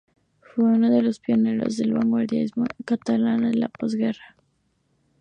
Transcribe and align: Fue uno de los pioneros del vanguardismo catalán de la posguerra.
Fue 0.41 0.65
uno 0.65 0.89
de 0.89 1.03
los 1.03 1.19
pioneros 1.19 1.77
del 1.77 1.93
vanguardismo 1.93 2.65
catalán 2.87 3.43
de 3.43 3.53
la 3.53 3.67
posguerra. 3.69 4.35